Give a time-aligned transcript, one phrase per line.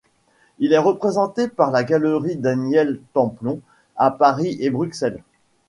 [0.57, 3.61] Il est représenté par la galerie Daniel Templon
[3.95, 5.21] à Paris et Bruxelles.